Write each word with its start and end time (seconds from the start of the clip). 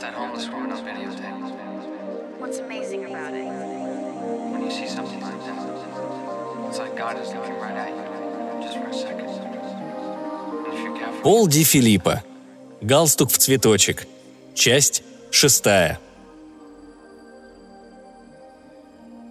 got 0.00 0.12
that 0.12 0.18
homeless 0.18 0.48
woman 0.48 0.72
on 0.72 0.80
videotape. 0.84 1.36
What's 2.40 2.58
amazing 2.58 3.04
about 3.04 3.34
it? 3.34 3.46
When 4.52 4.62
you 4.64 4.70
see 4.70 4.88
something 4.88 5.20
like 5.20 5.40
that, 5.46 5.58
it's 6.68 6.78
like 6.78 6.96
God 6.96 7.16
is 7.22 7.28
looking 7.34 7.58
right 7.60 7.76
at 7.84 7.90
you, 7.90 8.04
just 8.62 8.76
for 8.78 8.88
a 8.88 8.94
second. 8.94 9.28
And 9.28 10.74
if 10.74 10.80
you're 10.82 10.96
careful, 10.96 11.22
Пол 11.22 11.46
Ди 11.48 11.64
Филиппо. 11.64 12.22
Галстук 12.80 13.30
в 13.30 13.38
цветочек. 13.38 14.06
Часть 14.54 15.02
шестая. 15.30 15.98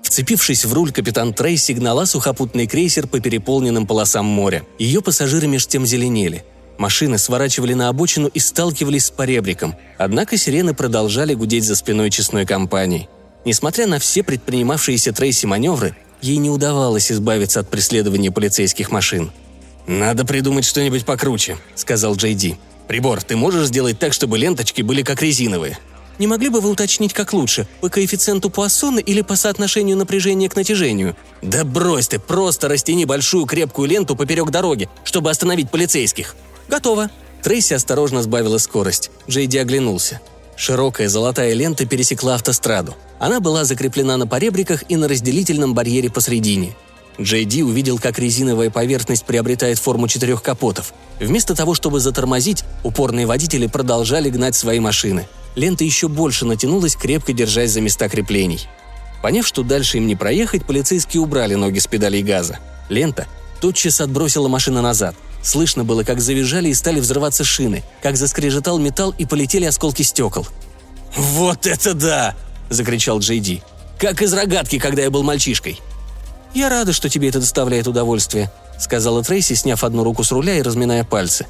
Вцепившись 0.03 0.65
в 0.65 0.73
руль, 0.73 0.91
капитан 0.91 1.33
Трейси 1.33 1.71
гнала 1.71 2.05
сухопутный 2.05 2.67
крейсер 2.67 3.07
по 3.07 3.19
переполненным 3.19 3.87
полосам 3.87 4.25
моря. 4.25 4.63
Ее 4.77 5.01
пассажиры 5.01 5.47
меж 5.47 5.65
тем 5.65 5.85
зеленели. 5.85 6.43
Машины 6.79 7.17
сворачивали 7.17 7.73
на 7.73 7.89
обочину 7.89 8.29
и 8.29 8.39
сталкивались 8.39 9.07
с 9.07 9.11
поребриком. 9.11 9.75
Однако 9.97 10.37
сирены 10.37 10.73
продолжали 10.73 11.33
гудеть 11.33 11.65
за 11.65 11.75
спиной 11.75 12.09
честной 12.09 12.45
компании. 12.45 13.09
Несмотря 13.43 13.85
на 13.85 13.99
все 13.99 14.23
предпринимавшиеся 14.23 15.11
Трейси 15.11 15.45
маневры, 15.45 15.97
ей 16.21 16.37
не 16.37 16.49
удавалось 16.49 17.11
избавиться 17.11 17.59
от 17.59 17.69
преследования 17.69 18.31
полицейских 18.31 18.91
машин. 18.91 19.29
«Надо 19.87 20.23
придумать 20.23 20.63
что-нибудь 20.63 21.05
покруче»,— 21.05 21.57
сказал 21.75 22.15
Джей 22.15 22.33
Ди. 22.33 22.57
«Прибор, 22.87 23.21
ты 23.23 23.35
можешь 23.35 23.67
сделать 23.67 23.99
так, 23.99 24.13
чтобы 24.13 24.37
ленточки 24.37 24.81
были 24.81 25.01
как 25.01 25.21
резиновые?» 25.21 25.77
«Не 26.17 26.27
могли 26.27 26.47
бы 26.47 26.61
вы 26.61 26.69
уточнить, 26.69 27.11
как 27.11 27.33
лучше, 27.33 27.67
по 27.81 27.89
коэффициенту 27.89 28.49
Пуассона 28.49 28.99
или 28.99 29.21
по 29.21 29.35
соотношению 29.35 29.97
напряжения 29.97 30.47
к 30.47 30.55
натяжению?» 30.55 31.17
«Да 31.41 31.65
брось 31.65 32.07
ты, 32.07 32.19
просто 32.19 32.69
растяни 32.69 33.03
большую 33.03 33.45
крепкую 33.45 33.89
ленту 33.89 34.15
поперек 34.15 34.49
дороги, 34.49 34.87
чтобы 35.03 35.29
остановить 35.29 35.69
полицейских». 35.69 36.35
«Готово». 36.69 37.09
Трейси 37.41 37.73
осторожно 37.73 38.21
сбавила 38.21 38.57
скорость. 38.57 39.11
Джей 39.27 39.47
Ди 39.47 39.57
оглянулся. 39.57 40.21
Широкая 40.55 41.07
золотая 41.07 41.53
лента 41.53 41.85
пересекла 41.85 42.35
автостраду. 42.35 42.95
Она 43.17 43.39
была 43.39 43.63
закреплена 43.63 44.17
на 44.17 44.27
поребриках 44.27 44.83
и 44.89 44.95
на 44.97 45.07
разделительном 45.07 45.73
барьере 45.73 46.09
посредине. 46.09 46.75
Джей 47.19 47.45
Ди 47.45 47.63
увидел, 47.63 47.97
как 47.97 48.19
резиновая 48.19 48.69
поверхность 48.69 49.25
приобретает 49.25 49.79
форму 49.79 50.07
четырех 50.07 50.43
капотов. 50.43 50.93
Вместо 51.19 51.55
того, 51.55 51.73
чтобы 51.73 51.99
затормозить, 51.99 52.63
упорные 52.83 53.25
водители 53.25 53.67
продолжали 53.67 54.29
гнать 54.29 54.55
свои 54.55 54.79
машины. 54.79 55.27
Лента 55.55 55.83
еще 55.83 56.07
больше 56.07 56.45
натянулась, 56.45 56.95
крепко 56.95 57.33
держась 57.33 57.71
за 57.71 57.81
места 57.81 58.07
креплений. 58.07 58.67
Поняв, 59.21 59.45
что 59.47 59.63
дальше 59.63 59.97
им 59.97 60.07
не 60.07 60.15
проехать, 60.15 60.65
полицейские 60.65 61.21
убрали 61.21 61.55
ноги 61.55 61.79
с 61.79 61.87
педалей 61.87 62.21
газа. 62.21 62.59
Лента 62.89 63.27
тотчас 63.59 63.99
отбросила 63.99 64.47
машину 64.47 64.81
назад. 64.81 65.15
Слышно 65.41 65.83
было, 65.83 66.03
как 66.03 66.19
завизжали 66.19 66.69
и 66.69 66.73
стали 66.73 66.99
взрываться 66.99 67.43
шины, 67.43 67.83
как 68.01 68.17
заскрежетал 68.17 68.77
металл 68.77 69.13
и 69.17 69.25
полетели 69.25 69.65
осколки 69.65 70.01
стекол. 70.01 70.47
«Вот 71.15 71.65
это 71.65 71.93
да!»– 71.93 72.35
закричал 72.69 73.19
Джей 73.19 73.39
Ди. 73.39 73.63
«Как 73.97 74.21
из 74.21 74.33
рогатки, 74.33 74.79
когда 74.79 75.01
я 75.01 75.09
был 75.09 75.23
мальчишкой!» 75.23 75.79
«Я 76.53 76.69
рада, 76.69 76.93
что 76.93 77.09
тебе 77.09 77.29
это 77.29 77.39
доставляет 77.39 77.87
удовольствие»,— 77.87 78.51
сказала 78.79 79.23
Трейси, 79.23 79.53
сняв 79.53 79.83
одну 79.83 80.03
руку 80.03 80.23
с 80.23 80.31
руля 80.31 80.57
и 80.57 80.61
разминая 80.61 81.03
пальцы. 81.03 81.45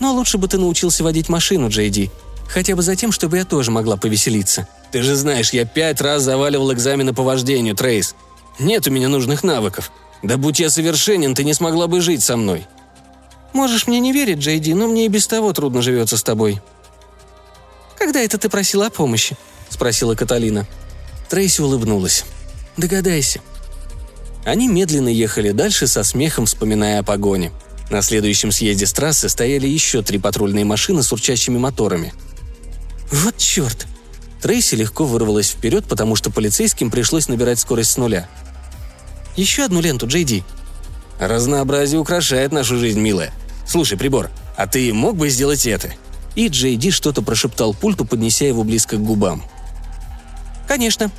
«Но 0.00 0.12
лучше 0.12 0.38
бы 0.38 0.48
ты 0.48 0.58
научился 0.58 1.04
водить 1.04 1.28
машину, 1.28 1.68
Джейди. 1.68 2.10
Хотя 2.48 2.74
бы 2.74 2.82
за 2.82 2.96
тем, 2.96 3.12
чтобы 3.12 3.36
я 3.36 3.44
тоже 3.44 3.70
могла 3.70 3.96
повеселиться. 3.96 4.66
Ты 4.90 5.02
же 5.02 5.16
знаешь, 5.16 5.52
я 5.52 5.64
пять 5.66 6.00
раз 6.00 6.22
заваливал 6.22 6.72
экзамены 6.72 7.12
по 7.12 7.22
вождению, 7.22 7.74
Трейс. 7.74 8.14
Нет 8.58 8.86
у 8.86 8.90
меня 8.90 9.08
нужных 9.08 9.44
навыков. 9.44 9.90
Да 10.22 10.36
будь 10.36 10.60
я 10.60 10.70
совершенен, 10.70 11.34
ты 11.34 11.44
не 11.44 11.52
смогла 11.52 11.86
бы 11.86 12.00
жить 12.00 12.22
со 12.22 12.36
мной». 12.36 12.66
«Можешь 13.52 13.86
мне 13.86 14.00
не 14.00 14.12
верить, 14.12 14.38
Джейди, 14.38 14.72
но 14.72 14.86
мне 14.86 15.06
и 15.06 15.08
без 15.08 15.26
того 15.26 15.52
трудно 15.52 15.82
живется 15.82 16.16
с 16.16 16.22
тобой». 16.22 16.60
«Когда 17.96 18.20
это 18.20 18.38
ты 18.38 18.48
просила 18.48 18.86
о 18.86 18.90
помощи?»— 18.90 19.36
спросила 19.68 20.14
Каталина. 20.14 20.66
Трейси 21.28 21.60
улыбнулась. 21.60 22.24
«Догадайся», 22.76 23.40
они 24.48 24.66
медленно 24.66 25.10
ехали 25.10 25.50
дальше, 25.50 25.86
со 25.86 26.02
смехом 26.02 26.46
вспоминая 26.46 27.00
о 27.00 27.02
погоне. 27.02 27.52
На 27.90 28.00
следующем 28.00 28.50
съезде 28.50 28.86
с 28.86 28.94
трассы 28.94 29.28
стояли 29.28 29.66
еще 29.66 30.02
три 30.02 30.18
патрульные 30.18 30.64
машины 30.64 31.02
с 31.02 31.12
урчащими 31.12 31.58
моторами. 31.58 32.14
«Вот 33.12 33.36
черт!» 33.36 33.86
Трейси 34.40 34.76
легко 34.76 35.04
вырвалась 35.04 35.50
вперед, 35.50 35.84
потому 35.86 36.16
что 36.16 36.30
полицейским 36.30 36.90
пришлось 36.90 37.28
набирать 37.28 37.58
скорость 37.58 37.90
с 37.90 37.96
нуля. 37.98 38.26
«Еще 39.36 39.64
одну 39.64 39.82
ленту, 39.82 40.06
Джейди». 40.06 40.44
«Разнообразие 41.18 42.00
украшает 42.00 42.52
нашу 42.52 42.78
жизнь, 42.78 43.00
милая. 43.00 43.32
Слушай, 43.66 43.98
прибор, 43.98 44.30
а 44.56 44.66
ты 44.66 44.92
мог 44.92 45.16
бы 45.16 45.28
сделать 45.28 45.66
это?» 45.66 45.92
И 46.34 46.48
Джейди 46.48 46.90
что-то 46.90 47.22
прошептал 47.22 47.74
пульту, 47.74 48.04
поднеся 48.04 48.44
его 48.44 48.64
близко 48.64 48.96
к 48.96 49.02
губам. 49.02 49.42
«Конечно», 50.66 51.10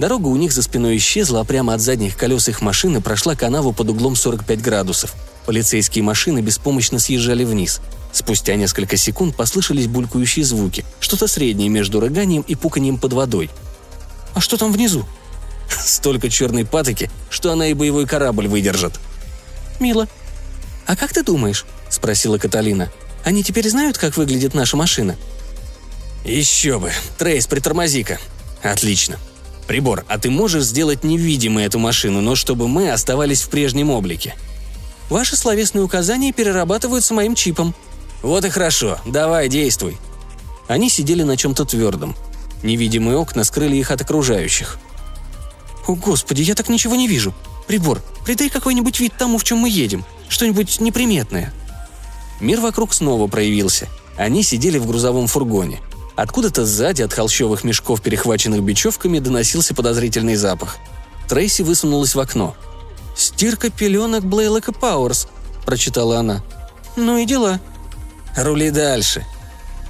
Дорога 0.00 0.28
у 0.28 0.36
них 0.36 0.52
за 0.52 0.62
спиной 0.62 0.96
исчезла, 0.96 1.40
а 1.40 1.44
прямо 1.44 1.74
от 1.74 1.82
задних 1.82 2.16
колес 2.16 2.48
их 2.48 2.62
машины 2.62 3.02
прошла 3.02 3.34
канаву 3.34 3.74
под 3.74 3.90
углом 3.90 4.16
45 4.16 4.62
градусов. 4.62 5.14
Полицейские 5.44 6.02
машины 6.02 6.40
беспомощно 6.40 6.98
съезжали 6.98 7.44
вниз. 7.44 7.82
Спустя 8.10 8.54
несколько 8.54 8.96
секунд 8.96 9.36
послышались 9.36 9.88
булькающие 9.88 10.42
звуки, 10.42 10.86
что-то 11.00 11.28
среднее 11.28 11.68
между 11.68 12.00
рыганием 12.00 12.40
и 12.42 12.54
пуканием 12.54 12.96
под 12.96 13.12
водой. 13.12 13.50
«А 14.32 14.40
что 14.40 14.56
там 14.56 14.72
внизу?» 14.72 15.04
«Столько 15.68 16.30
черной 16.30 16.64
патоки, 16.64 17.10
что 17.28 17.52
она 17.52 17.66
и 17.66 17.74
боевой 17.74 18.06
корабль 18.06 18.48
выдержит». 18.48 18.98
«Мило». 19.80 20.06
«А 20.86 20.94
как 20.94 21.12
ты 21.12 21.22
думаешь?»– 21.22 21.66
спросила 21.88 22.38
Каталина. 22.38 22.92
«Они 23.24 23.42
теперь 23.42 23.68
знают, 23.68 23.98
как 23.98 24.16
выглядит 24.16 24.54
наша 24.54 24.76
машина?» 24.76 25.16
«Еще 26.24 26.78
бы! 26.78 26.92
Трейс, 27.18 27.46
притормози-ка!» 27.46 28.18
«Отлично. 28.62 29.18
Прибор, 29.66 30.04
а 30.08 30.18
ты 30.18 30.30
можешь 30.30 30.64
сделать 30.64 31.02
невидимой 31.02 31.64
эту 31.64 31.78
машину, 31.78 32.20
но 32.20 32.34
чтобы 32.34 32.68
мы 32.68 32.90
оставались 32.90 33.42
в 33.42 33.48
прежнем 33.48 33.90
облике?» 33.90 34.34
«Ваши 35.08 35.36
словесные 35.36 35.82
указания 35.82 36.32
перерабатываются 36.32 37.14
моим 37.14 37.34
чипом». 37.34 37.74
«Вот 38.22 38.44
и 38.44 38.50
хорошо. 38.50 38.98
Давай, 39.06 39.48
действуй». 39.48 39.96
Они 40.68 40.90
сидели 40.90 41.22
на 41.22 41.36
чем-то 41.36 41.64
твердом. 41.64 42.14
Невидимые 42.62 43.16
окна 43.16 43.44
скрыли 43.44 43.76
их 43.76 43.90
от 43.90 44.02
окружающих. 44.02 44.78
«О, 45.86 45.94
господи, 45.94 46.42
я 46.42 46.54
так 46.54 46.68
ничего 46.68 46.96
не 46.96 47.08
вижу. 47.08 47.34
Прибор, 47.70 48.02
придай 48.24 48.48
какой-нибудь 48.48 48.98
вид 48.98 49.12
тому, 49.16 49.38
в 49.38 49.44
чем 49.44 49.58
мы 49.58 49.70
едем. 49.70 50.04
Что-нибудь 50.28 50.80
неприметное». 50.80 51.52
Мир 52.40 52.58
вокруг 52.58 52.92
снова 52.92 53.28
проявился. 53.28 53.86
Они 54.16 54.42
сидели 54.42 54.76
в 54.76 54.88
грузовом 54.88 55.28
фургоне. 55.28 55.78
Откуда-то 56.16 56.66
сзади 56.66 57.02
от 57.02 57.12
холщовых 57.12 57.62
мешков, 57.62 58.02
перехваченных 58.02 58.60
бечевками, 58.64 59.20
доносился 59.20 59.72
подозрительный 59.72 60.34
запах. 60.34 60.78
Трейси 61.28 61.62
высунулась 61.62 62.16
в 62.16 62.18
окно. 62.18 62.56
«Стирка 63.16 63.70
пеленок 63.70 64.24
Блейлока 64.24 64.72
Пауэрс»,– 64.72 65.28
прочитала 65.64 66.18
она. 66.18 66.42
«Ну 66.96 67.18
и 67.18 67.24
дела». 67.24 67.60
«Рули 68.36 68.72
дальше». 68.72 69.24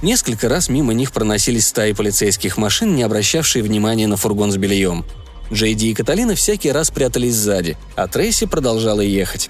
Несколько 0.03 0.49
раз 0.49 0.69
мимо 0.69 0.93
них 0.93 1.11
проносились 1.11 1.65
стаи 1.65 1.93
полицейских 1.93 2.57
машин, 2.57 2.95
не 2.95 3.01
обращавшие 3.01 3.63
внимания 3.63 4.05
на 4.05 4.17
фургон 4.17 4.51
с 4.51 4.57
бельем. 4.57 5.03
Джейди 5.51 5.87
и 5.87 5.93
Каталина 5.93 6.35
всякий 6.35 6.71
раз 6.71 6.91
прятались 6.91 7.35
сзади, 7.35 7.77
а 7.95 8.07
Трейси 8.07 8.45
продолжала 8.45 9.01
ехать. 9.01 9.49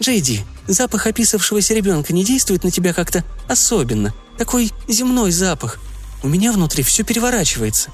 «Джейди, 0.00 0.44
запах 0.66 1.06
описавшегося 1.06 1.74
ребенка 1.74 2.12
не 2.12 2.24
действует 2.24 2.64
на 2.64 2.70
тебя 2.70 2.92
как-то 2.92 3.24
особенно. 3.48 4.14
Такой 4.38 4.70
земной 4.88 5.30
запах. 5.32 5.78
У 6.22 6.28
меня 6.28 6.52
внутри 6.52 6.82
все 6.82 7.02
переворачивается». 7.02 7.90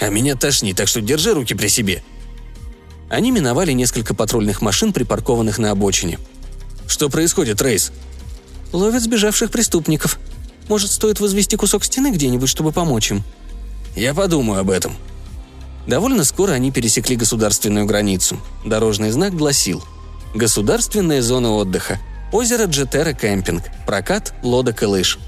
«А 0.00 0.08
меня 0.08 0.34
тошнит, 0.34 0.76
так 0.76 0.88
что 0.88 1.00
держи 1.00 1.32
руки 1.32 1.54
при 1.54 1.68
себе». 1.68 2.02
Они 3.08 3.30
миновали 3.30 3.72
несколько 3.72 4.14
патрульных 4.14 4.60
машин, 4.60 4.92
припаркованных 4.92 5.58
на 5.58 5.70
обочине. 5.70 6.18
«Что 6.88 7.08
происходит, 7.08 7.62
Рейс?» 7.62 7.92
«Ловят 8.72 9.02
сбежавших 9.02 9.50
преступников. 9.50 10.18
Может, 10.68 10.90
стоит 10.90 11.20
возвести 11.20 11.56
кусок 11.56 11.84
стены 11.84 12.10
где-нибудь, 12.10 12.48
чтобы 12.48 12.72
помочь 12.72 13.12
им?» 13.12 13.22
«Я 13.94 14.14
подумаю 14.14 14.60
об 14.60 14.70
этом». 14.70 14.96
Довольно 15.86 16.24
скоро 16.24 16.52
они 16.52 16.70
пересекли 16.70 17.16
государственную 17.16 17.86
границу. 17.86 18.40
Дорожный 18.64 19.10
знак 19.10 19.34
гласил 19.34 19.84
«Государственная 20.34 21.22
зона 21.22 21.52
отдыха. 21.52 21.98
Озеро 22.32 22.64
Джетера 22.64 23.12
кемпинг. 23.12 23.64
Прокат 23.86 24.34
лодок 24.42 24.82
и 24.82 24.86
лыж». 24.86 25.18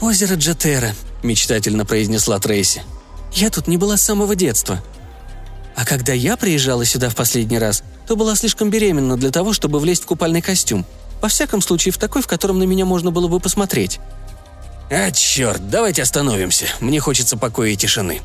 «Озеро 0.00 0.36
Джетера»,– 0.36 0.94
мечтательно 1.22 1.84
произнесла 1.84 2.38
Трейси. 2.38 2.82
«Я 3.32 3.50
тут 3.50 3.68
не 3.68 3.76
была 3.76 3.96
с 3.96 4.02
самого 4.02 4.34
детства». 4.34 4.82
«А 5.76 5.84
когда 5.84 6.12
я 6.12 6.36
приезжала 6.36 6.84
сюда 6.84 7.08
в 7.08 7.14
последний 7.14 7.58
раз, 7.58 7.84
то 8.06 8.16
была 8.16 8.34
слишком 8.34 8.70
беременна 8.70 9.16
для 9.16 9.30
того, 9.30 9.52
чтобы 9.52 9.78
влезть 9.78 10.04
в 10.04 10.06
купальный 10.06 10.40
костюм. 10.40 10.84
Во 11.20 11.28
всяком 11.28 11.60
случае, 11.60 11.92
в 11.92 11.98
такой, 11.98 12.22
в 12.22 12.26
котором 12.26 12.58
на 12.58 12.64
меня 12.64 12.84
можно 12.84 13.10
было 13.10 13.28
бы 13.28 13.38
посмотреть». 13.38 14.00
«А, 14.90 15.10
черт, 15.10 15.68
давайте 15.68 16.02
остановимся. 16.02 16.66
Мне 16.80 16.98
хочется 16.98 17.36
покоя 17.36 17.70
и 17.70 17.76
тишины». 17.76 18.22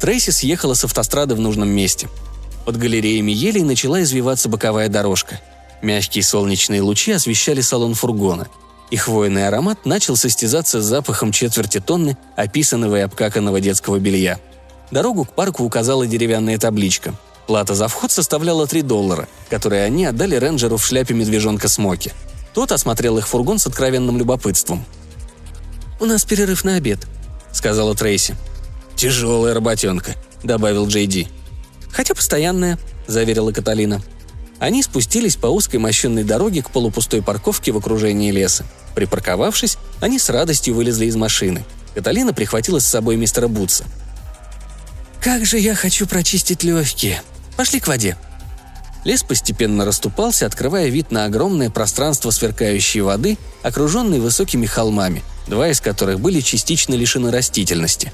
Трейси 0.00 0.30
съехала 0.30 0.74
с 0.74 0.84
автострады 0.84 1.34
в 1.34 1.40
нужном 1.40 1.68
месте. 1.68 2.08
Под 2.64 2.76
галереями 2.76 3.32
елей 3.32 3.62
начала 3.62 4.02
извиваться 4.02 4.48
боковая 4.48 4.88
дорожка. 4.88 5.40
Мягкие 5.82 6.24
солнечные 6.24 6.82
лучи 6.82 7.12
освещали 7.12 7.60
салон 7.60 7.94
фургона. 7.94 8.48
и 8.90 8.96
хвойный 8.96 9.48
аромат 9.48 9.84
начал 9.84 10.16
состязаться 10.16 10.80
с 10.80 10.84
запахом 10.84 11.32
четверти 11.32 11.80
тонны 11.80 12.16
описанного 12.36 12.96
и 12.96 13.00
обкаканного 13.00 13.60
детского 13.60 13.98
белья. 13.98 14.38
Дорогу 14.90 15.24
к 15.24 15.32
парку 15.32 15.64
указала 15.64 16.06
деревянная 16.06 16.58
табличка. 16.58 17.14
Плата 17.48 17.74
за 17.74 17.88
вход 17.88 18.12
составляла 18.12 18.66
3 18.66 18.82
доллара, 18.82 19.28
которые 19.50 19.84
они 19.84 20.04
отдали 20.04 20.36
рейнджеру 20.36 20.76
в 20.76 20.86
шляпе 20.86 21.14
медвежонка 21.14 21.68
Смоки. 21.68 22.12
Тот 22.54 22.72
осмотрел 22.72 23.18
их 23.18 23.28
фургон 23.28 23.58
с 23.58 23.66
откровенным 23.66 24.18
любопытством. 24.18 24.84
«У 26.00 26.04
нас 26.04 26.24
перерыв 26.24 26.64
на 26.64 26.76
обед»,— 26.76 27.00
сказала 27.52 27.94
Трейси. 27.94 28.36
«Тяжелая 28.96 29.52
работенка»,— 29.52 30.14
добавил 30.42 30.86
Джей 30.88 31.06
Ди. 31.06 31.28
«Хотя 31.92 32.14
постоянная»,— 32.14 32.78
заверила 33.06 33.52
Каталина. 33.52 34.02
Они 34.58 34.82
спустились 34.82 35.36
по 35.36 35.48
узкой 35.48 35.76
мощенной 35.76 36.24
дороге 36.24 36.62
к 36.62 36.70
полупустой 36.70 37.22
парковке 37.22 37.72
в 37.72 37.76
окружении 37.76 38.30
леса. 38.30 38.64
Припарковавшись, 38.94 39.76
они 40.00 40.18
с 40.18 40.30
радостью 40.30 40.74
вылезли 40.74 41.06
из 41.06 41.16
машины. 41.16 41.64
Каталина 41.94 42.32
прихватила 42.32 42.78
с 42.78 42.86
собой 42.86 43.16
мистера 43.16 43.48
Бутса. 43.48 43.84
«Как 45.20 45.44
же 45.44 45.58
я 45.58 45.74
хочу 45.74 46.06
прочистить 46.06 46.62
легкие! 46.62 47.20
Пошли 47.56 47.80
к 47.80 47.88
воде!» 47.88 48.16
Лес 49.04 49.22
постепенно 49.22 49.84
расступался, 49.84 50.46
открывая 50.46 50.88
вид 50.88 51.10
на 51.10 51.26
огромное 51.26 51.70
пространство 51.70 52.30
сверкающей 52.30 53.02
воды, 53.02 53.38
окруженной 53.62 54.20
высокими 54.20 54.66
холмами, 54.66 55.22
два 55.46 55.68
из 55.68 55.80
которых 55.80 56.18
были 56.18 56.40
частично 56.40 56.94
лишены 56.94 57.30
растительности. 57.30 58.12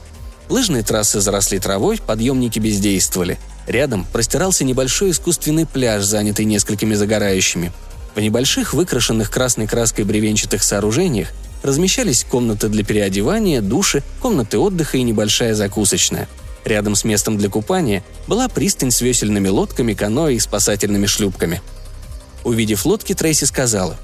Лыжные 0.49 0.83
трассы 0.83 1.21
заросли 1.21 1.59
травой, 1.59 1.99
подъемники 2.05 2.59
бездействовали– 2.59 3.39
Рядом 3.67 4.05
простирался 4.13 4.65
небольшой 4.65 5.11
искусственный 5.11 5.67
пляж, 5.67 6.05
занятый 6.05 6.45
несколькими 6.45 6.95
загорающими. 6.95 7.73
В 8.15 8.21
небольших, 8.21 8.75
выкрашенных 8.75 9.31
красной 9.31 9.67
краской 9.67 10.05
бревенчатых 10.05 10.63
сооружениях 10.63 11.29
размещались 11.63 12.25
комнаты 12.25 12.69
для 12.69 12.85
переодевания, 12.85 13.61
души, 13.61 14.03
комнаты 14.21 14.59
отдыха 14.59 14.99
и 14.99 15.03
небольшая 15.03 15.55
закусочная. 15.55 16.29
Рядом 16.65 16.95
с 16.95 17.05
местом 17.05 17.39
для 17.39 17.49
купания 17.49 18.05
была 18.27 18.49
пристань 18.49 18.91
с 18.91 19.01
весельными 19.01 19.49
лодками, 19.49 19.95
каноэ 19.95 20.35
и 20.35 20.41
спасательными 20.41 21.07
шлюпками. 21.07 21.63
Увидев 22.45 22.85
лодки, 22.85 23.15
Трейси 23.15 23.45
сказала. 23.45 23.97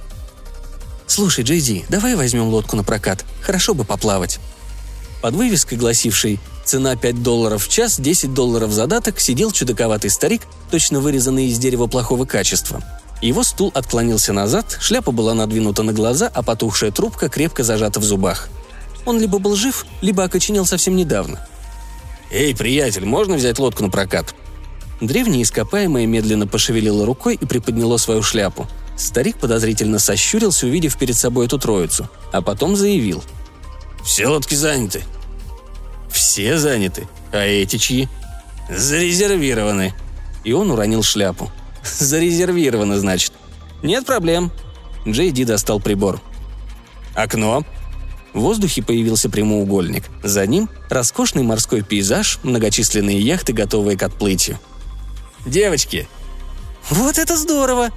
«Слушай, 1.06 1.42
Джей 1.44 1.84
давай 1.88 2.14
возьмем 2.14 2.48
лодку 2.48 2.76
на 2.76 2.84
прокат. 2.84 3.24
Хорошо 3.42 3.74
бы 3.74 3.84
поплавать». 3.84 4.38
Под 5.20 5.34
вывеской, 5.34 5.78
гласившей 5.78 6.38
Цена 6.68 6.96
5 6.96 7.22
долларов 7.22 7.64
в 7.64 7.70
час, 7.70 7.98
10 7.98 8.34
долларов 8.34 8.72
задаток, 8.72 9.20
сидел 9.20 9.52
чудаковатый 9.52 10.10
старик, 10.10 10.42
точно 10.70 11.00
вырезанный 11.00 11.46
из 11.46 11.58
дерева 11.58 11.86
плохого 11.86 12.26
качества. 12.26 12.82
Его 13.22 13.42
стул 13.42 13.72
отклонился 13.74 14.34
назад, 14.34 14.76
шляпа 14.78 15.10
была 15.10 15.32
надвинута 15.32 15.82
на 15.82 15.94
глаза, 15.94 16.30
а 16.32 16.42
потухшая 16.42 16.90
трубка 16.90 17.30
крепко 17.30 17.64
зажата 17.64 18.00
в 18.00 18.04
зубах. 18.04 18.50
Он 19.06 19.18
либо 19.18 19.38
был 19.38 19.56
жив, 19.56 19.86
либо 20.02 20.24
окоченел 20.24 20.66
совсем 20.66 20.94
недавно. 20.94 21.40
«Эй, 22.30 22.54
приятель, 22.54 23.06
можно 23.06 23.36
взять 23.36 23.58
лодку 23.58 23.82
на 23.82 23.88
прокат?» 23.88 24.34
Древнее 25.00 25.44
ископаемое 25.44 26.04
медленно 26.04 26.46
пошевелило 26.46 27.06
рукой 27.06 27.36
и 27.40 27.46
приподняло 27.46 27.96
свою 27.96 28.22
шляпу. 28.22 28.66
Старик 28.98 29.38
подозрительно 29.38 29.98
сощурился, 29.98 30.66
увидев 30.66 30.98
перед 30.98 31.16
собой 31.16 31.46
эту 31.46 31.58
троицу, 31.58 32.10
а 32.30 32.42
потом 32.42 32.76
заявил. 32.76 33.24
«Все 34.02 34.26
лодки 34.26 34.54
заняты. 34.54 35.02
Все 36.10 36.58
заняты. 36.58 37.08
А 37.32 37.38
эти 37.38 37.76
чьи? 37.76 38.08
Зарезервированы. 38.68 39.94
И 40.44 40.52
он 40.52 40.70
уронил 40.70 41.02
шляпу. 41.02 41.50
Зарезервированы, 41.98 42.98
значит. 42.98 43.32
Нет 43.82 44.06
проблем. 44.06 44.50
Джей 45.06 45.30
Ди 45.30 45.44
достал 45.44 45.80
прибор. 45.80 46.20
Окно. 47.14 47.64
В 48.34 48.40
воздухе 48.40 48.82
появился 48.82 49.30
прямоугольник. 49.30 50.04
За 50.22 50.46
ним 50.46 50.68
роскошный 50.90 51.42
морской 51.42 51.82
пейзаж, 51.82 52.38
многочисленные 52.42 53.20
яхты, 53.20 53.52
готовые 53.52 53.96
к 53.96 54.02
отплытию. 54.02 54.58
«Девочки!» 55.46 56.08
«Вот 56.90 57.16
это 57.16 57.36
здорово!» 57.36 57.90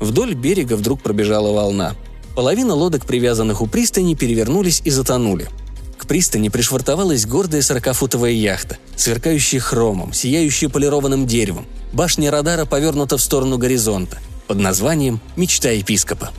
Вдоль 0.00 0.34
берега 0.34 0.74
вдруг 0.74 1.02
пробежала 1.02 1.52
волна. 1.52 1.94
Половина 2.40 2.74
лодок, 2.74 3.04
привязанных 3.04 3.60
у 3.60 3.66
пристани, 3.66 4.14
перевернулись 4.14 4.80
и 4.86 4.90
затонули– 4.90 5.50
к 5.98 6.06
пристани 6.06 6.48
пришвартовалась 6.48 7.26
гордая 7.26 7.60
сорокафутовая 7.60 8.30
яхта, 8.30 8.78
сверкающая 8.96 9.60
хромом, 9.60 10.14
сияющая 10.14 10.70
полированным 10.70 11.26
деревом. 11.26 11.66
Башня 11.92 12.30
радара 12.30 12.64
повернута 12.64 13.18
в 13.18 13.20
сторону 13.20 13.58
горизонта, 13.58 14.16
под 14.46 14.56
названием 14.56 15.20
«Мечта 15.36 15.68
епископа». 15.68 16.30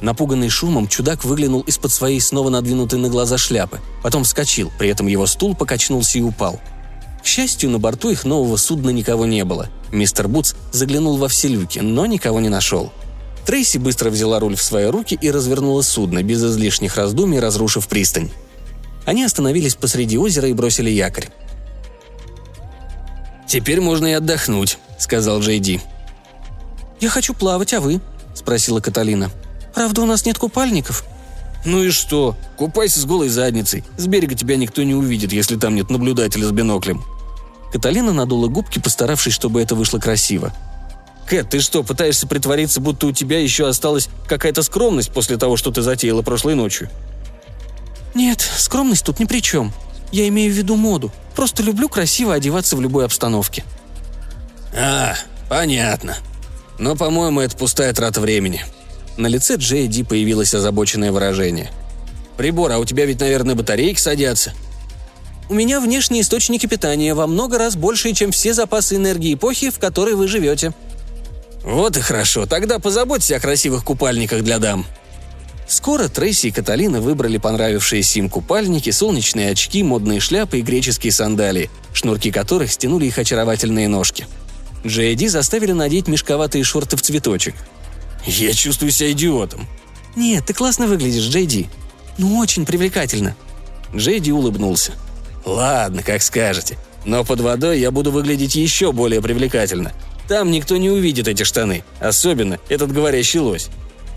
Напуганный 0.00 0.48
шумом, 0.48 0.88
чудак 0.88 1.24
выглянул 1.24 1.60
из-под 1.60 1.92
своей 1.92 2.20
снова 2.20 2.50
надвинутой 2.50 2.98
на 2.98 3.08
глаза 3.08 3.38
шляпы, 3.38 3.78
потом 4.02 4.24
вскочил, 4.24 4.72
при 4.80 4.88
этом 4.88 5.06
его 5.06 5.26
стул 5.26 5.54
покачнулся 5.54 6.18
и 6.18 6.22
упал. 6.22 6.58
К 7.22 7.26
счастью, 7.26 7.70
на 7.70 7.78
борту 7.78 8.10
их 8.10 8.24
нового 8.24 8.56
судна 8.56 8.90
никого 8.90 9.26
не 9.26 9.44
было. 9.44 9.68
Мистер 9.92 10.26
Бутс 10.26 10.56
заглянул 10.72 11.18
во 11.18 11.28
все 11.28 11.46
люки, 11.46 11.78
но 11.78 12.06
никого 12.06 12.40
не 12.40 12.48
нашел. 12.48 12.92
Трейси 13.50 13.78
быстро 13.78 14.10
взяла 14.10 14.38
руль 14.38 14.54
в 14.54 14.62
свои 14.62 14.84
руки 14.84 15.18
и 15.20 15.28
развернула 15.28 15.82
судно, 15.82 16.22
без 16.22 16.40
излишних 16.40 16.94
раздумий 16.94 17.40
разрушив 17.40 17.88
пристань. 17.88 18.30
Они 19.06 19.24
остановились 19.24 19.74
посреди 19.74 20.16
озера 20.18 20.46
и 20.46 20.52
бросили 20.52 20.88
якорь. 20.88 21.30
«Теперь 23.48 23.80
можно 23.80 24.06
и 24.06 24.12
отдохнуть»,— 24.12 24.78
сказал 25.00 25.40
Джей 25.40 25.58
Ди. 25.58 25.80
«Я 27.00 27.08
хочу 27.08 27.34
плавать, 27.34 27.74
а 27.74 27.80
вы?»— 27.80 28.00
спросила 28.36 28.78
Каталина. 28.78 29.32
«Правда, 29.74 30.02
у 30.02 30.06
нас 30.06 30.24
нет 30.24 30.38
купальников?» 30.38 31.04
«Ну 31.64 31.82
и 31.82 31.90
что? 31.90 32.36
Купайся 32.56 33.00
с 33.00 33.04
голой 33.04 33.30
задницей. 33.30 33.82
С 33.98 34.06
берега 34.06 34.36
тебя 34.36 34.54
никто 34.54 34.84
не 34.84 34.94
увидит, 34.94 35.32
если 35.32 35.56
там 35.56 35.74
нет 35.74 35.90
наблюдателя 35.90 36.46
с 36.46 36.52
биноклем». 36.52 37.02
Каталина 37.72 38.12
надула 38.12 38.46
губки, 38.46 38.78
постаравшись, 38.78 39.34
чтобы 39.34 39.60
это 39.60 39.74
вышло 39.74 39.98
красиво. 39.98 40.52
«Кэт, 41.30 41.48
ты 41.48 41.60
что, 41.60 41.84
пытаешься 41.84 42.26
притвориться, 42.26 42.80
будто 42.80 43.06
у 43.06 43.12
тебя 43.12 43.38
еще 43.38 43.68
осталась 43.68 44.08
какая-то 44.26 44.64
скромность 44.64 45.12
после 45.12 45.36
того, 45.36 45.56
что 45.56 45.70
ты 45.70 45.80
затеяла 45.80 46.22
прошлой 46.22 46.56
ночью?» 46.56 46.90
«Нет, 48.16 48.40
скромность 48.40 49.04
тут 49.04 49.20
ни 49.20 49.26
при 49.26 49.40
чем. 49.40 49.72
Я 50.10 50.26
имею 50.26 50.52
в 50.52 50.56
виду 50.56 50.74
моду. 50.74 51.12
Просто 51.36 51.62
люблю 51.62 51.88
красиво 51.88 52.34
одеваться 52.34 52.74
в 52.74 52.80
любой 52.80 53.04
обстановке». 53.04 53.62
«А, 54.76 55.14
понятно. 55.48 56.16
Но, 56.80 56.96
по-моему, 56.96 57.38
это 57.38 57.56
пустая 57.56 57.94
трата 57.94 58.20
времени». 58.20 58.64
На 59.16 59.28
лице 59.28 59.54
Джея 59.54 59.86
Ди 59.86 60.02
появилось 60.02 60.52
озабоченное 60.52 61.12
выражение. 61.12 61.70
«Прибор, 62.36 62.72
а 62.72 62.78
у 62.78 62.84
тебя 62.84 63.06
ведь, 63.06 63.20
наверное, 63.20 63.54
батарейки 63.54 64.00
садятся?» 64.00 64.52
У 65.48 65.54
меня 65.54 65.78
внешние 65.78 66.22
источники 66.22 66.66
питания 66.66 67.14
во 67.14 67.28
много 67.28 67.56
раз 67.56 67.76
больше, 67.76 68.12
чем 68.14 68.32
все 68.32 68.52
запасы 68.52 68.96
энергии 68.96 69.34
эпохи, 69.34 69.70
в 69.70 69.78
которой 69.78 70.16
вы 70.16 70.26
живете». 70.26 70.72
«Вот 71.62 71.96
и 71.96 72.00
хорошо. 72.00 72.46
Тогда 72.46 72.78
позаботься 72.78 73.36
о 73.36 73.40
красивых 73.40 73.84
купальниках 73.84 74.42
для 74.42 74.58
дам», 74.58 74.86
Скоро 75.70 76.08
Трейси 76.08 76.48
и 76.48 76.50
Каталина 76.50 77.00
выбрали 77.00 77.38
понравившиеся 77.38 78.18
им 78.18 78.28
купальники, 78.28 78.90
солнечные 78.90 79.52
очки, 79.52 79.84
модные 79.84 80.18
шляпы 80.18 80.58
и 80.58 80.62
греческие 80.62 81.12
сандалии, 81.12 81.70
шнурки 81.92 82.32
которых 82.32 82.72
стянули 82.72 83.06
их 83.06 83.18
очаровательные 83.18 83.86
ножки. 83.86 84.26
Джейди 84.84 85.26
заставили 85.28 85.70
надеть 85.70 86.08
мешковатые 86.08 86.64
шорты 86.64 86.96
в 86.96 87.02
цветочек. 87.02 87.54
«Я 88.26 88.52
чувствую 88.52 88.90
себя 88.90 89.12
идиотом». 89.12 89.68
«Нет, 90.16 90.44
ты 90.44 90.54
классно 90.54 90.88
выглядишь, 90.88 91.28
Джейди. 91.28 91.68
Ну, 92.18 92.38
очень 92.38 92.66
привлекательно». 92.66 93.36
Джейди 93.94 94.32
улыбнулся. 94.32 94.94
«Ладно, 95.44 96.02
как 96.02 96.22
скажете. 96.22 96.78
Но 97.04 97.22
под 97.22 97.42
водой 97.42 97.78
я 97.78 97.92
буду 97.92 98.10
выглядеть 98.10 98.56
еще 98.56 98.90
более 98.90 99.22
привлекательно. 99.22 99.92
Там 100.30 100.52
никто 100.52 100.76
не 100.76 100.88
увидит 100.88 101.26
эти 101.26 101.42
штаны, 101.42 101.82
особенно 101.98 102.60
этот 102.68 102.92
говорящий 102.92 103.40
лось. 103.40 103.68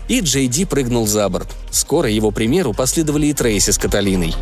И 0.06 0.20
Джей 0.20 0.46
Ди 0.46 0.64
прыгнул 0.64 1.08
за 1.08 1.28
борт. 1.28 1.48
Скоро 1.72 2.08
его 2.08 2.30
примеру 2.30 2.72
последовали 2.72 3.26
и 3.26 3.32
Трейси 3.32 3.72
с 3.72 3.78
Каталиной. 3.78 4.32